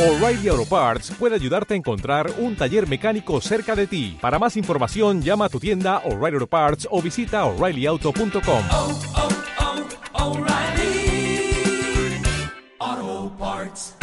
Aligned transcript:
O'Reilly 0.00 0.48
Auto 0.48 0.64
Parts 0.64 1.10
puede 1.18 1.34
ayudarte 1.34 1.74
a 1.74 1.76
encontrar 1.76 2.32
un 2.38 2.56
taller 2.56 2.88
mecánico 2.88 3.38
cerca 3.42 3.76
de 3.76 3.86
ti. 3.86 4.16
Para 4.18 4.38
más 4.38 4.56
información, 4.56 5.20
llama 5.20 5.44
a 5.44 5.48
tu 5.50 5.60
tienda 5.60 5.98
O'Reilly 6.06 6.36
Auto 6.36 6.46
Parts 6.46 6.88
o 6.90 7.02
visita 7.02 7.44
oreillyauto.com. 7.44 8.64
oh, 8.72 8.98
oh, 12.80 13.36
Parts. 13.38 13.94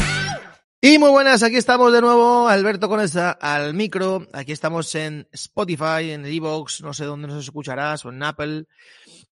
Y 0.81 0.99
muy 0.99 1.10
buenas, 1.10 1.42
aquí 1.42 1.56
estamos 1.56 1.92
de 1.92 2.02
nuevo, 2.02 2.48
Alberto 2.48 2.88
Conesa 2.90 3.32
al 3.32 3.74
micro. 3.74 4.28
Aquí 4.34 4.52
estamos 4.52 4.94
en 4.94 5.28
Spotify, 5.32 6.12
en 6.12 6.28
Evox, 6.28 6.84
no 6.84 6.94
sé 6.94 7.06
dónde 7.06 7.28
nos 7.28 7.44
escucharás, 7.44 8.06
o 8.06 8.10
en 8.10 8.22
Apple. 8.22 8.66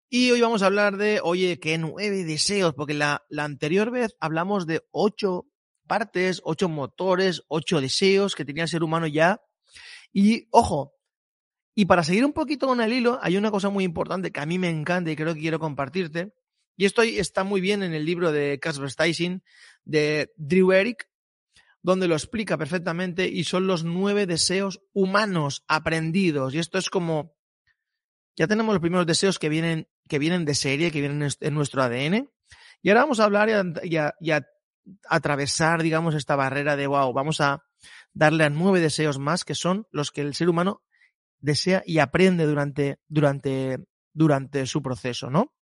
Y 0.10 0.32
hoy 0.32 0.42
vamos 0.42 0.64
a 0.64 0.66
hablar 0.66 0.98
de, 0.98 1.20
oye, 1.22 1.60
que 1.60 1.78
nueve 1.78 2.24
deseos, 2.24 2.74
porque 2.74 2.96
la, 2.96 3.24
la 3.30 3.44
anterior 3.44 3.92
vez 3.92 4.16
hablamos 4.20 4.66
de 4.66 4.82
ocho 4.90 5.46
partes, 5.88 6.42
ocho 6.44 6.70
motores, 6.70 7.44
ocho 7.48 7.82
deseos 7.82 8.36
que 8.36 8.46
tenía 8.46 8.64
el 8.64 8.70
ser 8.70 8.84
humano 8.84 9.08
ya. 9.08 9.42
Y 10.12 10.48
ojo, 10.52 10.96
y 11.76 11.86
para 11.86 12.04
seguir 12.04 12.24
un 12.24 12.32
poquito 12.32 12.68
con 12.68 12.80
el 12.80 12.94
hilo, 12.94 13.20
hay 13.22 13.36
una 13.36 13.52
cosa 13.52 13.70
muy 13.70 13.84
importante 13.84 14.32
que 14.32 14.40
a 14.40 14.46
mí 14.46 14.58
me 14.58 14.70
encanta 14.70 15.12
y 15.12 15.16
creo 15.18 15.34
que 15.34 15.42
quiero 15.42 15.60
compartirte. 15.60 16.34
Y 16.78 16.86
esto 16.86 17.02
está 17.02 17.44
muy 17.44 17.60
bien 17.60 17.84
en 17.84 17.94
el 17.94 18.06
libro 18.06 18.32
de 18.32 18.60
Casper 18.60 18.90
Steichen 18.90 19.44
de 19.84 20.34
Drew 20.38 20.72
Eric, 20.72 21.10
donde 21.82 22.08
lo 22.08 22.16
explica 22.16 22.58
perfectamente 22.58 23.28
y 23.28 23.44
son 23.44 23.68
los 23.68 23.84
nueve 23.84 24.26
deseos 24.26 24.82
humanos 24.94 25.66
aprendidos. 25.68 26.56
Y 26.56 26.60
esto 26.60 26.78
es 26.78 26.90
como, 26.90 27.36
ya 28.38 28.48
tenemos 28.48 28.74
los 28.74 28.82
primeros 28.82 29.06
deseos 29.06 29.38
que 29.38 29.50
vienen, 29.50 29.88
que 30.08 30.18
vienen 30.18 30.46
de 30.46 30.56
serie, 30.56 30.92
que 30.92 31.02
vienen 31.02 31.30
en 31.40 31.54
nuestro 31.54 31.84
ADN. 31.84 32.30
Y 32.82 32.90
ahora 32.90 33.02
vamos 33.02 33.20
a 33.20 33.26
hablar 33.26 33.50
y 33.84 33.96
a 34.32 34.48
atravesar, 35.10 35.84
digamos, 35.84 36.16
esta 36.16 36.36
barrera 36.36 36.76
de, 36.76 36.88
wow, 36.88 37.14
vamos 37.14 37.42
a 37.42 37.64
darle 38.14 38.44
a 38.46 38.50
nueve 38.50 38.80
deseos 38.80 39.20
más, 39.20 39.44
que 39.44 39.56
son 39.56 39.88
los 39.92 40.12
que 40.12 40.22
el 40.22 40.34
ser 40.36 40.50
humano 40.50 40.82
desea 41.40 41.84
y 41.86 42.00
aprende 42.00 42.46
durante, 42.46 43.00
durante, 43.08 43.78
durante 44.14 44.66
su 44.66 44.82
proceso, 44.82 45.30
¿no? 45.30 45.54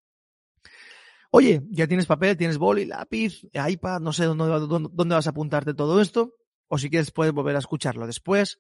Oye, 1.30 1.62
ya 1.70 1.86
tienes 1.86 2.06
papel, 2.06 2.36
tienes 2.36 2.58
boli, 2.58 2.84
lápiz, 2.84 3.42
iPad, 3.54 4.00
no 4.00 4.12
sé 4.12 4.26
dónde, 4.26 4.44
dónde, 4.44 5.14
vas 5.14 5.26
a 5.26 5.30
apuntarte 5.30 5.72
todo 5.72 6.00
esto, 6.02 6.34
o 6.68 6.76
si 6.76 6.90
quieres 6.90 7.10
puedes 7.10 7.32
volver 7.32 7.56
a 7.56 7.60
escucharlo 7.60 8.06
después. 8.06 8.58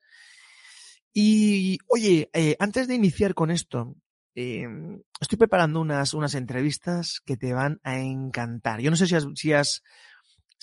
Y, 1.12 1.78
oye, 1.88 2.30
eh, 2.32 2.56
antes 2.58 2.88
de 2.88 2.94
iniciar 2.94 3.34
con 3.34 3.50
esto, 3.50 3.94
eh, 4.34 4.66
estoy 5.20 5.36
preparando 5.36 5.80
unas, 5.80 6.14
unas 6.14 6.34
entrevistas 6.34 7.20
que 7.26 7.36
te 7.36 7.52
van 7.52 7.78
a 7.84 7.98
encantar. 7.98 8.80
Yo 8.80 8.90
no 8.90 8.96
sé 8.96 9.06
si 9.06 9.16
has, 9.16 9.26
si 9.34 9.52
has, 9.52 9.82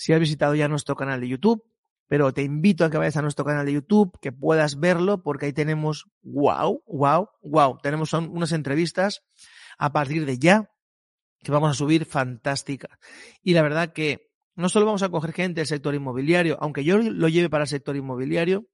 si 0.00 0.14
has 0.14 0.18
visitado 0.18 0.54
ya 0.54 0.66
nuestro 0.66 0.96
canal 0.96 1.20
de 1.20 1.28
YouTube, 1.28 1.62
pero 2.08 2.32
te 2.32 2.42
invito 2.42 2.86
a 2.86 2.90
que 2.90 2.96
vayas 2.96 3.18
a 3.18 3.22
nuestro 3.22 3.44
canal 3.44 3.66
de 3.66 3.74
YouTube, 3.74 4.18
que 4.22 4.32
puedas 4.32 4.80
verlo, 4.80 5.22
porque 5.22 5.44
ahí 5.44 5.52
tenemos, 5.52 6.06
wow, 6.22 6.82
wow, 6.86 7.28
wow, 7.42 7.78
tenemos 7.82 8.14
unas 8.14 8.52
entrevistas 8.52 9.22
a 9.76 9.92
partir 9.92 10.24
de 10.24 10.38
ya 10.38 10.70
que 11.40 11.52
vamos 11.52 11.70
a 11.70 11.74
subir 11.74 12.06
fantástica. 12.06 12.98
Y 13.42 13.52
la 13.52 13.60
verdad 13.60 13.92
que 13.92 14.30
no 14.54 14.70
solo 14.70 14.86
vamos 14.86 15.02
a 15.02 15.10
coger 15.10 15.34
gente 15.34 15.60
del 15.60 15.66
sector 15.66 15.94
inmobiliario, 15.94 16.56
aunque 16.62 16.82
yo 16.82 16.96
lo 16.96 17.28
lleve 17.28 17.50
para 17.50 17.64
el 17.64 17.68
sector 17.68 17.94
inmobiliario, 17.94 18.66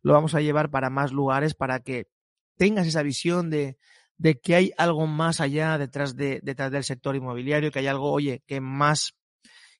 lo 0.00 0.14
vamos 0.14 0.34
a 0.34 0.40
llevar 0.40 0.70
para 0.70 0.88
más 0.88 1.12
lugares 1.12 1.52
para 1.52 1.80
que 1.80 2.08
tengas 2.56 2.86
esa 2.86 3.02
visión 3.02 3.50
de, 3.50 3.76
de 4.16 4.40
que 4.40 4.54
hay 4.54 4.72
algo 4.78 5.06
más 5.06 5.42
allá 5.42 5.76
detrás, 5.76 6.16
de, 6.16 6.40
detrás 6.42 6.72
del 6.72 6.84
sector 6.84 7.14
inmobiliario, 7.14 7.70
que 7.70 7.80
hay 7.80 7.88
algo, 7.88 8.10
oye, 8.10 8.42
que 8.46 8.62
más, 8.62 9.18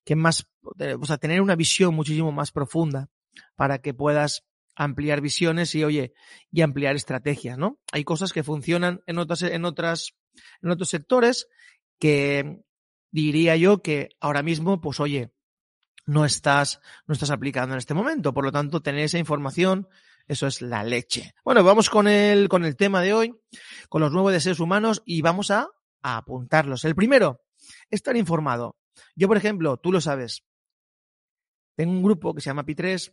que 0.05 0.17
más, 0.17 0.47
o 0.63 1.07
sea, 1.07 1.19
tener 1.19 1.41
una 1.41 1.57
visión 1.57 1.95
muchísimo 1.95 2.33
más 2.33 2.51
profunda 2.53 3.09
para 3.57 3.79
que 3.79 3.95
puedas 3.95 4.45
ampliar 4.75 5.21
visiones 5.21 5.75
y, 5.75 5.85
oye, 5.85 6.15
y 6.51 6.63
ampliar 6.63 6.97
estrategias, 6.97 7.59
¿no? 7.59 7.79
Hay 7.93 8.05
cosas 8.05 8.33
que 8.33 8.43
funcionan 8.43 9.01
en 9.07 9.19
otras, 9.19 9.43
en 9.43 9.65
otras, 9.65 10.15
en 10.63 10.71
otros 10.71 10.89
sectores 10.89 11.47
que 11.99 12.63
diría 13.11 13.57
yo 13.57 13.83
que 13.83 14.11
ahora 14.21 14.43
mismo, 14.43 14.81
pues 14.81 14.99
oye, 14.99 15.33
no 16.07 16.25
estás, 16.25 16.81
no 17.07 17.13
estás 17.13 17.31
aplicando 17.31 17.75
en 17.75 17.79
este 17.79 17.95
momento. 17.95 18.35
Por 18.35 18.45
lo 18.45 18.53
tanto, 18.53 18.81
tener 18.81 19.05
esa 19.05 19.19
información, 19.19 19.89
eso 20.27 20.47
es 20.47 20.63
la 20.63 20.83
leche. 20.83 21.35
Bueno, 21.45 21.63
vamos 21.63 21.91
con 21.91 22.09
el, 22.09 22.49
con 22.49 22.65
el 22.65 22.77
tema 22.77 23.01
de 23.03 23.15
hoy, 23.15 23.35
con 23.89 24.01
los 24.01 24.13
nuevos 24.13 24.33
deseos 24.33 24.61
humanos 24.61 25.03
y 25.05 25.23
vamos 25.23 25.51
a, 25.51 25.69
a 26.03 26.17
apuntarlos. 26.17 26.85
El 26.85 26.95
primero, 26.95 27.43
estar 27.91 28.17
informado. 28.17 28.77
Yo, 29.17 29.29
por 29.29 29.37
ejemplo, 29.37 29.77
tú 29.77 29.93
lo 29.93 30.01
sabes, 30.01 30.45
tengo 31.77 31.93
un 31.93 32.03
grupo 32.03 32.35
que 32.35 32.41
se 32.41 32.51
llama 32.51 32.67
Pi3 32.67 33.13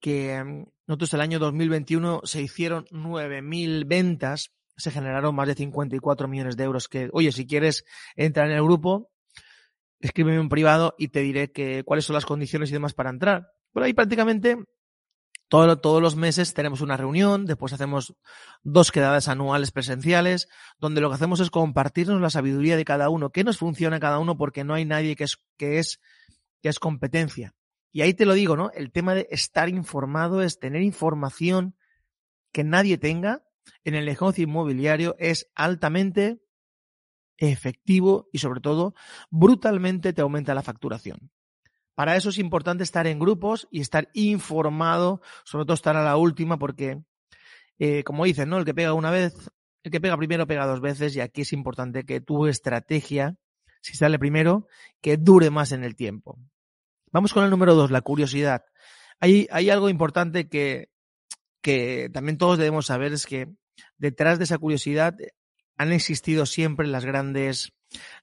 que 0.00 0.42
mm, 0.42 0.64
nosotros 0.86 1.14
el 1.14 1.20
año 1.20 1.38
2021 1.38 2.22
se 2.24 2.42
hicieron 2.42 2.84
9.000 2.90 3.86
ventas 3.86 4.52
se 4.76 4.90
generaron 4.90 5.34
más 5.34 5.48
de 5.48 5.54
54 5.54 6.28
millones 6.28 6.56
de 6.56 6.64
euros 6.64 6.88
que, 6.88 7.08
oye, 7.12 7.32
si 7.32 7.46
quieres 7.46 7.84
entrar 8.16 8.50
en 8.50 8.56
el 8.56 8.62
grupo, 8.62 9.10
escríbeme 10.00 10.40
en 10.40 10.48
privado 10.48 10.94
y 10.98 11.08
te 11.08 11.20
diré 11.20 11.52
que, 11.52 11.84
cuáles 11.84 12.04
son 12.04 12.14
las 12.14 12.26
condiciones 12.26 12.70
y 12.70 12.72
demás 12.72 12.94
para 12.94 13.10
entrar. 13.10 13.52
Pero 13.72 13.86
ahí 13.86 13.92
prácticamente 13.92 14.56
todo, 15.48 15.78
todos 15.80 16.02
los 16.02 16.16
meses 16.16 16.54
tenemos 16.54 16.80
una 16.80 16.96
reunión, 16.96 17.46
después 17.46 17.72
hacemos 17.72 18.14
dos 18.62 18.90
quedadas 18.90 19.28
anuales 19.28 19.70
presenciales, 19.70 20.48
donde 20.78 21.00
lo 21.00 21.08
que 21.08 21.16
hacemos 21.16 21.40
es 21.40 21.50
compartirnos 21.50 22.20
la 22.20 22.30
sabiduría 22.30 22.76
de 22.76 22.84
cada 22.84 23.08
uno, 23.08 23.30
qué 23.30 23.44
nos 23.44 23.58
funciona 23.58 24.00
cada 24.00 24.18
uno, 24.18 24.36
porque 24.36 24.64
no 24.64 24.74
hay 24.74 24.84
nadie 24.84 25.16
que 25.16 25.24
es, 25.24 25.38
que 25.56 25.78
es, 25.78 26.00
que 26.62 26.68
es 26.68 26.78
competencia. 26.78 27.54
Y 27.92 28.02
ahí 28.02 28.14
te 28.14 28.26
lo 28.26 28.32
digo, 28.32 28.56
¿no? 28.56 28.70
El 28.72 28.90
tema 28.90 29.14
de 29.14 29.28
estar 29.30 29.68
informado 29.68 30.42
es 30.42 30.58
tener 30.58 30.82
información 30.82 31.76
que 32.52 32.64
nadie 32.64 32.98
tenga 32.98 33.44
en 33.84 33.94
el 33.94 34.04
negocio 34.04 34.44
inmobiliario 34.44 35.16
es 35.18 35.50
altamente 35.54 36.40
efectivo 37.36 38.28
y 38.32 38.38
sobre 38.38 38.60
todo 38.60 38.94
brutalmente 39.30 40.12
te 40.12 40.22
aumenta 40.22 40.54
la 40.54 40.62
facturación. 40.62 41.30
Para 41.94 42.16
eso 42.16 42.30
es 42.30 42.38
importante 42.38 42.82
estar 42.82 43.06
en 43.06 43.18
grupos 43.18 43.68
y 43.70 43.80
estar 43.80 44.08
informado, 44.14 45.20
sobre 45.44 45.64
todo 45.64 45.74
estar 45.74 45.96
a 45.96 46.04
la 46.04 46.16
última 46.16 46.58
porque, 46.58 47.02
eh, 47.78 48.02
como 48.02 48.24
dicen, 48.24 48.48
¿no? 48.48 48.58
El 48.58 48.64
que 48.64 48.74
pega 48.74 48.92
una 48.94 49.10
vez, 49.10 49.34
el 49.82 49.92
que 49.92 50.00
pega 50.00 50.16
primero 50.16 50.46
pega 50.46 50.66
dos 50.66 50.80
veces 50.80 51.14
y 51.14 51.20
aquí 51.20 51.42
es 51.42 51.52
importante 51.52 52.04
que 52.04 52.20
tu 52.20 52.46
estrategia, 52.46 53.36
si 53.80 53.94
sale 53.94 54.18
primero, 54.18 54.66
que 55.00 55.16
dure 55.16 55.50
más 55.50 55.72
en 55.72 55.84
el 55.84 55.94
tiempo. 55.94 56.38
Vamos 57.12 57.32
con 57.32 57.44
el 57.44 57.50
número 57.50 57.74
dos, 57.74 57.92
la 57.92 58.00
curiosidad. 58.00 58.64
Hay, 59.20 59.46
hay 59.52 59.70
algo 59.70 59.88
importante 59.88 60.48
que, 60.48 60.90
que 61.60 62.10
también 62.12 62.38
todos 62.38 62.58
debemos 62.58 62.86
saber 62.86 63.12
es 63.12 63.26
que 63.26 63.54
detrás 63.98 64.38
de 64.38 64.44
esa 64.44 64.58
curiosidad 64.58 65.16
han 65.76 65.92
existido 65.92 66.44
siempre 66.44 66.88
las 66.88 67.04
grandes, 67.04 67.72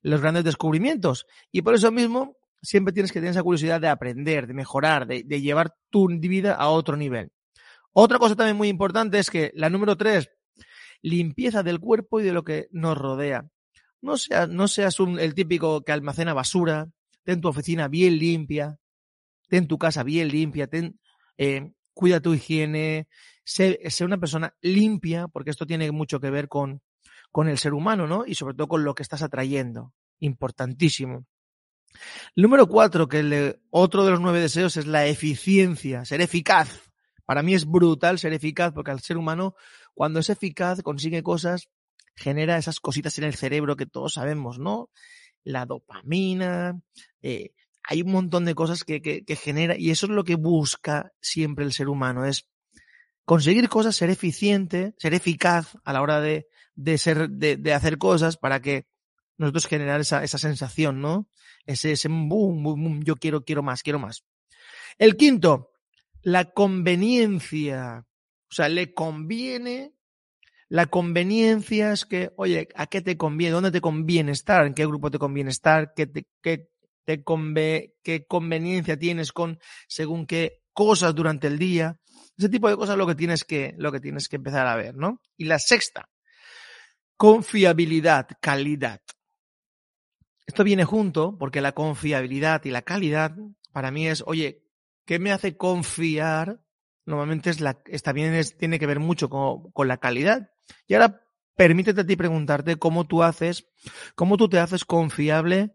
los 0.01 0.19
grandes 0.19 0.43
descubrimientos. 0.43 1.25
Y 1.51 1.61
por 1.61 1.73
eso 1.75 1.91
mismo 1.91 2.37
siempre 2.61 2.93
tienes 2.93 3.11
que 3.11 3.19
tener 3.19 3.31
esa 3.31 3.43
curiosidad 3.43 3.81
de 3.81 3.87
aprender, 3.87 4.47
de 4.47 4.53
mejorar, 4.53 5.07
de, 5.07 5.23
llevar 5.23 5.75
tu 5.89 6.07
vida 6.07 6.53
a 6.55 6.69
otro 6.69 6.95
nivel. 6.95 7.31
Otra 7.93 8.19
cosa 8.19 8.35
también 8.35 8.57
muy 8.57 8.69
importante 8.69 9.19
es 9.19 9.29
que 9.29 9.51
la 9.55 9.69
número 9.69 9.97
tres, 9.97 10.29
limpieza 11.01 11.63
del 11.63 11.79
cuerpo 11.79 12.19
y 12.19 12.23
de 12.23 12.33
lo 12.33 12.43
que 12.43 12.67
nos 12.71 12.97
rodea. 12.97 13.49
No 14.01 14.17
seas, 14.17 14.49
no 14.49 14.67
seas 14.67 14.99
un, 14.99 15.19
el 15.19 15.33
típico 15.33 15.83
que 15.83 15.91
almacena 15.91 16.33
basura, 16.33 16.89
ten 17.23 17.41
tu 17.41 17.49
oficina 17.49 17.87
bien 17.87 18.17
limpia, 18.17 18.79
ten 19.47 19.67
tu 19.67 19.77
casa 19.77 20.03
bien 20.03 20.29
limpia, 20.29 20.67
ten, 20.67 20.99
eh, 21.37 21.71
cuida 21.93 22.19
tu 22.19 22.33
higiene, 22.33 23.07
sé, 23.43 23.79
sé, 23.89 24.05
una 24.05 24.17
persona 24.17 24.55
limpia, 24.61 25.27
porque 25.27 25.51
esto 25.51 25.65
tiene 25.65 25.91
mucho 25.91 26.19
que 26.19 26.29
ver 26.29 26.47
con, 26.47 26.81
con 27.31 27.47
el 27.47 27.57
ser 27.57 27.73
humano, 27.73 28.07
¿no? 28.07 28.25
Y 28.25 28.35
sobre 28.35 28.55
todo 28.55 28.67
con 28.67 28.83
lo 28.83 28.95
que 28.95 29.03
estás 29.03 29.21
atrayendo. 29.21 29.93
Importantísimo. 30.19 31.25
El 32.35 32.43
número 32.43 32.67
cuatro, 32.67 33.07
que 33.07 33.19
el, 33.19 33.59
otro 33.69 34.05
de 34.05 34.11
los 34.11 34.21
nueve 34.21 34.39
deseos 34.39 34.77
es 34.77 34.87
la 34.87 35.05
eficiencia, 35.07 36.05
ser 36.05 36.21
eficaz. 36.21 36.91
Para 37.25 37.43
mí 37.43 37.53
es 37.53 37.65
brutal 37.65 38.19
ser 38.19 38.33
eficaz, 38.33 38.73
porque 38.73 38.91
al 38.91 39.01
ser 39.01 39.17
humano, 39.17 39.55
cuando 39.93 40.19
es 40.19 40.29
eficaz, 40.29 40.81
consigue 40.81 41.23
cosas, 41.23 41.69
genera 42.15 42.57
esas 42.57 42.79
cositas 42.79 43.17
en 43.17 43.25
el 43.25 43.35
cerebro 43.35 43.75
que 43.75 43.85
todos 43.85 44.13
sabemos, 44.13 44.59
¿no? 44.59 44.89
La 45.43 45.65
dopamina, 45.65 46.79
eh, 47.21 47.51
hay 47.83 48.01
un 48.01 48.11
montón 48.11 48.45
de 48.45 48.55
cosas 48.55 48.83
que, 48.83 49.01
que, 49.01 49.23
que, 49.23 49.35
genera 49.35 49.75
y 49.77 49.91
eso 49.91 50.05
es 50.05 50.11
lo 50.11 50.23
que 50.23 50.35
busca 50.35 51.13
siempre 51.19 51.65
el 51.65 51.73
ser 51.73 51.89
humano, 51.89 52.25
es 52.25 52.47
conseguir 53.25 53.69
cosas, 53.69 53.95
ser 53.95 54.09
eficiente, 54.09 54.93
ser 54.97 55.13
eficaz 55.13 55.77
a 55.83 55.93
la 55.93 56.01
hora 56.01 56.21
de, 56.21 56.47
de 56.75 56.97
ser, 56.97 57.29
de, 57.29 57.57
de, 57.57 57.73
hacer 57.73 57.97
cosas 57.97 58.37
para 58.37 58.61
que 58.61 58.85
nosotros 59.41 59.67
generar 59.67 59.99
esa, 59.99 60.23
esa 60.23 60.37
sensación, 60.37 61.01
¿no? 61.01 61.27
Ese, 61.65 61.91
ese 61.91 62.07
boom, 62.07 62.63
boom, 62.63 63.03
yo 63.03 63.15
quiero, 63.15 63.43
quiero 63.43 63.63
más, 63.63 63.83
quiero 63.83 63.99
más. 63.99 64.23
El 64.97 65.17
quinto, 65.17 65.71
la 66.21 66.45
conveniencia. 66.45 68.05
O 68.49 68.53
sea, 68.53 68.69
le 68.69 68.93
conviene 68.93 69.93
la 70.69 70.85
conveniencia 70.85 71.91
es 71.91 72.05
que, 72.05 72.31
oye, 72.37 72.69
¿a 72.75 72.87
qué 72.87 73.01
te 73.01 73.17
conviene? 73.17 73.51
¿Dónde 73.51 73.71
te 73.71 73.81
conviene 73.81 74.31
estar? 74.31 74.65
¿En 74.65 74.73
qué 74.73 74.85
grupo 74.85 75.11
te 75.11 75.19
conviene 75.19 75.49
estar? 75.49 75.91
¿Qué, 75.93 76.09
qué 76.41 76.71
qué 77.05 78.25
conveniencia 78.25 78.97
tienes 78.97 79.31
con 79.31 79.59
según 79.87 80.25
qué 80.25 80.61
cosas 80.73 81.13
durante 81.15 81.47
el 81.47 81.57
día. 81.57 81.97
Ese 82.37 82.49
tipo 82.49 82.69
de 82.69 82.75
cosas 82.75 82.93
es 82.93 82.97
lo 82.97 83.07
que 83.07 83.15
tienes 83.15 83.43
que, 83.43 83.73
lo 83.77 83.91
que 83.91 83.99
tienes 83.99 84.27
que 84.27 84.37
empezar 84.37 84.67
a 84.67 84.75
ver, 84.75 84.95
¿no? 84.95 85.21
Y 85.37 85.45
la 85.45 85.59
sexta, 85.59 86.09
confiabilidad, 87.17 88.27
calidad. 88.39 89.01
Esto 90.51 90.65
viene 90.65 90.83
junto 90.83 91.37
porque 91.37 91.61
la 91.61 91.71
confiabilidad 91.71 92.65
y 92.65 92.71
la 92.71 92.81
calidad 92.81 93.33
para 93.71 93.89
mí 93.89 94.09
es, 94.09 94.21
oye, 94.27 94.65
¿qué 95.05 95.17
me 95.17 95.31
hace 95.31 95.55
confiar? 95.55 96.59
Normalmente 97.05 97.49
es 97.49 97.61
la, 97.61 97.81
está 97.85 98.11
bien, 98.11 98.33
es, 98.33 98.57
tiene 98.57 98.77
que 98.77 98.85
ver 98.85 98.99
mucho 98.99 99.29
con, 99.29 99.71
con 99.71 99.87
la 99.87 99.95
calidad. 99.95 100.51
Y 100.87 100.95
ahora 100.95 101.21
permítete 101.55 102.01
a 102.01 102.05
ti 102.05 102.17
preguntarte 102.17 102.75
cómo 102.75 103.07
tú 103.07 103.23
haces, 103.23 103.69
cómo 104.13 104.35
tú 104.35 104.49
te 104.49 104.59
haces 104.59 104.83
confiable 104.83 105.71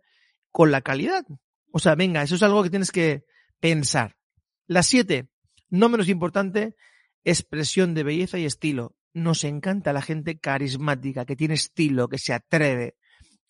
con 0.52 0.70
la 0.70 0.82
calidad. 0.82 1.24
O 1.72 1.78
sea, 1.78 1.94
venga, 1.94 2.22
eso 2.22 2.34
es 2.34 2.42
algo 2.42 2.62
que 2.62 2.68
tienes 2.68 2.92
que 2.92 3.24
pensar. 3.58 4.18
La 4.66 4.82
siete, 4.82 5.30
no 5.70 5.88
menos 5.88 6.10
importante, 6.10 6.76
expresión 7.24 7.94
de 7.94 8.02
belleza 8.02 8.38
y 8.38 8.44
estilo. 8.44 8.94
Nos 9.14 9.42
encanta 9.44 9.94
la 9.94 10.02
gente 10.02 10.38
carismática, 10.38 11.24
que 11.24 11.34
tiene 11.34 11.54
estilo, 11.54 12.08
que 12.08 12.18
se 12.18 12.34
atreve. 12.34 12.96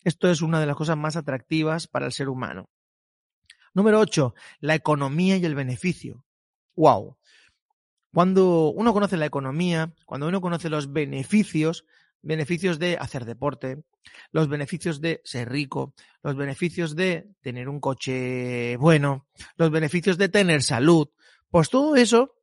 Esto 0.07 0.29
es 0.29 0.41
una 0.41 0.61
de 0.61 0.65
las 0.65 0.77
cosas 0.77 0.95
más 0.95 1.17
atractivas 1.17 1.87
para 1.87 2.05
el 2.05 2.13
ser 2.13 2.29
humano. 2.29 2.69
Número 3.73 3.99
8. 3.99 4.35
La 4.61 4.73
economía 4.73 5.35
y 5.35 5.43
el 5.43 5.53
beneficio. 5.53 6.23
¡Wow! 6.77 7.17
Cuando 8.13 8.69
uno 8.69 8.93
conoce 8.93 9.17
la 9.17 9.25
economía, 9.25 9.93
cuando 10.05 10.29
uno 10.29 10.39
conoce 10.39 10.69
los 10.69 10.93
beneficios, 10.93 11.83
beneficios 12.21 12.79
de 12.79 12.95
hacer 12.95 13.25
deporte, 13.25 13.83
los 14.31 14.47
beneficios 14.47 15.01
de 15.01 15.19
ser 15.25 15.49
rico, 15.49 15.93
los 16.23 16.37
beneficios 16.37 16.95
de 16.95 17.29
tener 17.41 17.67
un 17.67 17.81
coche 17.81 18.77
bueno, 18.77 19.27
los 19.57 19.71
beneficios 19.71 20.17
de 20.17 20.29
tener 20.29 20.63
salud, 20.63 21.09
pues 21.49 21.69
todo 21.69 21.97
eso, 21.97 22.36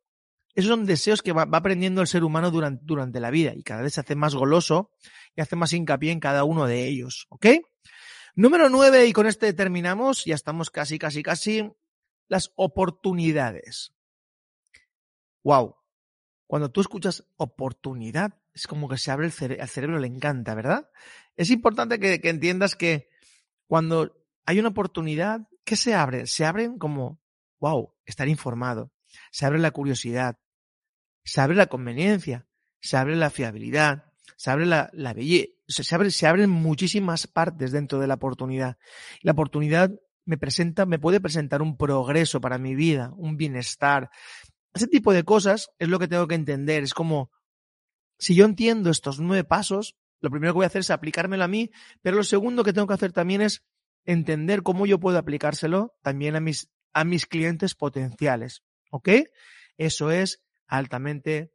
esos 0.55 0.69
son 0.69 0.87
deseos 0.87 1.23
que 1.23 1.33
va, 1.33 1.43
aprendiendo 1.43 2.01
el 2.01 2.07
ser 2.07 2.25
humano 2.25 2.51
durante, 2.51 2.85
durante 2.85 3.21
la 3.21 3.31
vida 3.31 3.53
y 3.55 3.63
cada 3.63 3.83
vez 3.83 3.95
se 3.95 4.01
hace 4.01 4.15
más 4.15 4.35
goloso 4.35 4.91
y 5.35 5.41
hace 5.41 5.57
más 5.57 5.73
hincapié 5.73 6.13
en 6.13 6.21
cada 6.21 6.45
uno 6.45 6.67
de 6.67 6.87
ellos, 6.87 7.27
¿ok? 7.31 7.47
Número 8.37 8.69
nueve, 8.69 9.07
y 9.07 9.13
con 9.13 9.27
este 9.27 9.53
terminamos, 9.53 10.25
ya 10.25 10.35
estamos 10.35 10.71
casi, 10.71 10.99
casi, 10.99 11.23
casi, 11.23 11.73
las 12.29 12.53
oportunidades. 12.57 13.95
Wow. 15.45 15.77
Cuando 16.47 16.71
tú 16.71 16.81
escuchas 16.81 17.25
oportunidad, 17.37 18.35
es 18.53 18.67
como 18.67 18.89
que 18.89 18.99
se 18.99 19.11
abre 19.11 19.27
el 19.27 19.33
cerebro, 19.33 19.63
al 19.63 19.69
cerebro 19.69 19.99
le 19.99 20.07
encanta, 20.09 20.55
¿verdad? 20.55 20.91
Es 21.37 21.51
importante 21.51 21.99
que, 21.99 22.21
que 22.21 22.29
entiendas 22.29 22.77
que 22.77 23.09
cuando 23.67 24.13
hay 24.47 24.59
una 24.59 24.69
oportunidad, 24.71 25.49
¿qué 25.65 25.77
se 25.77 25.95
abre? 25.95 26.27
Se 26.27 26.45
abren 26.45 26.79
como, 26.79 27.21
wow, 27.61 27.95
estar 28.05 28.29
informado. 28.29 28.93
Se 29.31 29.47
abre 29.47 29.59
la 29.59 29.71
curiosidad. 29.71 30.39
Se 31.25 31.41
abre 31.41 31.57
la 31.57 31.67
conveniencia. 31.67 32.47
Se 32.81 32.97
abre 32.97 33.17
la 33.17 33.31
fiabilidad. 33.31 34.05
Se 34.37 34.51
abre 34.51 34.67
la, 34.67 34.91
belleza. 35.15 35.53
Se, 35.67 35.95
abre, 35.95 36.11
se 36.11 36.27
abren 36.27 36.51
muchísimas 36.51 37.27
partes 37.27 37.73
dentro 37.73 37.99
de 37.99 38.07
la 38.07 38.15
oportunidad. 38.15 38.77
La 39.23 39.33
oportunidad 39.33 39.91
me 40.27 40.39
presenta, 40.39 40.87
me 40.87 40.99
puede 40.99 41.21
presentar 41.21 41.63
un 41.63 41.77
progreso 41.77 42.41
para 42.41 42.59
mi 42.59 42.75
vida, 42.75 43.13
un 43.17 43.37
bienestar. 43.37 44.11
Ese 44.75 44.87
tipo 44.87 45.13
de 45.13 45.25
cosas 45.25 45.71
es 45.79 45.89
lo 45.89 45.99
que 45.99 46.09
tengo 46.09 46.27
que 46.27 46.35
entender. 46.35 46.83
Es 46.83 46.95
como, 46.95 47.31
si 48.19 48.35
yo 48.35 48.45
entiendo 48.45 48.91
estos 48.91 49.21
nueve 49.21 49.45
pasos, 49.45 49.97
lo 50.21 50.31
primero 50.31 50.53
que 50.53 50.57
voy 50.57 50.65
a 50.65 50.69
hacer 50.69 50.81
es 50.81 50.91
aplicármelo 50.91 51.45
a 51.45 51.49
mí, 51.49 51.71
pero 52.03 52.17
lo 52.17 52.25
segundo 52.25 52.65
que 52.65 52.73
tengo 52.73 52.87
que 52.87 52.95
hacer 52.95 53.13
también 53.13 53.43
es 53.43 53.63
entender 54.05 54.63
cómo 54.63 54.87
yo 54.87 54.99
puedo 54.99 55.19
aplicárselo 55.19 55.95
también 56.03 56.37
a 56.37 56.41
mis, 56.41 56.71
a 56.93 57.05
mis 57.05 57.27
clientes 57.27 57.75
potenciales. 57.75 58.63
¿Ok? 58.91 59.09
Eso 59.77 60.11
es 60.11 60.44
altamente 60.67 61.53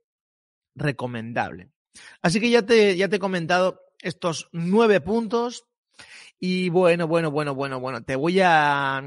recomendable. 0.75 1.71
Así 2.21 2.39
que 2.39 2.49
ya 2.49 2.65
te, 2.65 2.95
ya 2.95 3.09
te 3.09 3.17
he 3.17 3.19
comentado 3.19 3.81
estos 3.99 4.49
nueve 4.51 5.01
puntos 5.01 5.65
y 6.39 6.69
bueno, 6.69 7.07
bueno, 7.07 7.31
bueno, 7.31 7.53
bueno, 7.53 7.79
bueno, 7.79 8.03
te 8.03 8.15
voy 8.15 8.39
a, 8.41 9.03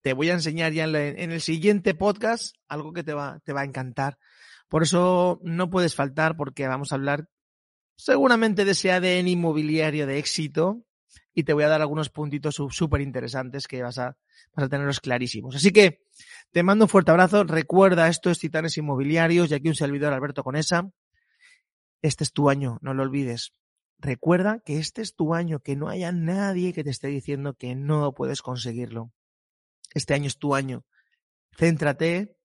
te 0.00 0.12
voy 0.14 0.30
a 0.30 0.34
enseñar 0.34 0.72
ya 0.72 0.84
en, 0.84 0.92
la, 0.92 1.06
en 1.06 1.30
el 1.32 1.40
siguiente 1.40 1.94
podcast 1.94 2.56
algo 2.68 2.92
que 2.92 3.02
te 3.02 3.12
va, 3.12 3.40
te 3.44 3.52
va 3.52 3.62
a 3.62 3.64
encantar. 3.64 4.18
Por 4.68 4.82
eso 4.82 5.40
no 5.42 5.68
puedes 5.68 5.94
faltar 5.94 6.36
porque 6.36 6.66
vamos 6.68 6.92
a 6.92 6.94
hablar 6.94 7.28
seguramente 7.96 8.64
de 8.64 8.72
ese 8.72 8.92
ADN 8.92 9.28
inmobiliario 9.28 10.06
de 10.06 10.18
éxito 10.18 10.84
y 11.34 11.44
te 11.44 11.52
voy 11.52 11.64
a 11.64 11.68
dar 11.68 11.80
algunos 11.80 12.10
puntitos 12.10 12.56
súper 12.70 13.00
interesantes 13.00 13.68
que 13.68 13.82
vas 13.82 13.98
a, 13.98 14.16
vas 14.54 14.66
a 14.66 14.68
tenerlos 14.68 15.00
clarísimos. 15.00 15.54
Así 15.54 15.70
que 15.70 16.02
te 16.50 16.62
mando 16.62 16.86
un 16.86 16.88
fuerte 16.88 17.10
abrazo. 17.10 17.44
Recuerda, 17.44 18.08
esto 18.08 18.30
es 18.30 18.38
Titanes 18.38 18.76
Inmobiliarios 18.78 19.50
y 19.50 19.54
aquí 19.54 19.68
un 19.68 19.74
servidor 19.74 20.12
Alberto 20.12 20.42
Conesa. 20.42 20.90
Este 22.02 22.24
es 22.24 22.32
tu 22.32 22.50
año, 22.50 22.78
no 22.82 22.94
lo 22.94 23.02
olvides. 23.02 23.52
Recuerda 23.98 24.60
que 24.64 24.78
este 24.78 25.02
es 25.02 25.14
tu 25.14 25.34
año, 25.34 25.60
que 25.60 25.76
no 25.76 25.88
haya 25.88 26.10
nadie 26.10 26.72
que 26.72 26.82
te 26.82 26.90
esté 26.90 27.08
diciendo 27.08 27.54
que 27.54 27.74
no 27.74 28.12
puedes 28.14 28.40
conseguirlo. 28.40 29.12
Este 29.92 30.14
año 30.14 30.26
es 30.26 30.38
tu 30.38 30.54
año. 30.54 30.84
Céntrate, 31.56 32.36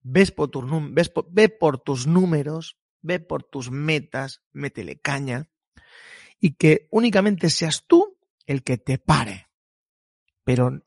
ves 0.00 0.32
por, 0.32 0.48
tus, 0.50 0.64
ves 0.92 1.10
por, 1.10 1.26
ve 1.30 1.48
por 1.50 1.78
tus 1.78 2.06
números, 2.06 2.78
ve 3.02 3.20
por 3.20 3.42
tus 3.42 3.70
metas, 3.70 4.40
métele 4.52 4.98
caña 4.98 5.48
y 6.40 6.54
que 6.54 6.88
únicamente 6.90 7.50
seas 7.50 7.84
tú 7.86 8.11
el 8.46 8.62
que 8.62 8.78
te 8.78 8.98
pare. 8.98 9.48
Pero 10.44 10.82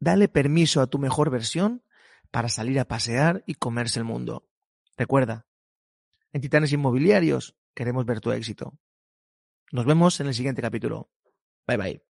dale 0.00 0.28
permiso 0.28 0.80
a 0.80 0.86
tu 0.86 0.98
mejor 0.98 1.30
versión 1.30 1.84
para 2.30 2.48
salir 2.48 2.78
a 2.80 2.86
pasear 2.86 3.42
y 3.46 3.54
comerse 3.54 3.98
el 3.98 4.04
mundo. 4.04 4.48
Recuerda, 4.96 5.46
en 6.32 6.40
Titanes 6.40 6.72
Inmobiliarios 6.72 7.56
queremos 7.74 8.04
ver 8.04 8.20
tu 8.20 8.32
éxito. 8.32 8.78
Nos 9.72 9.86
vemos 9.86 10.20
en 10.20 10.26
el 10.26 10.34
siguiente 10.34 10.62
capítulo. 10.62 11.10
Bye 11.66 11.76
bye. 11.76 12.02